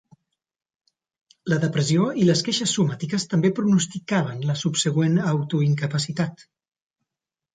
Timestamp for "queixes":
2.47-2.73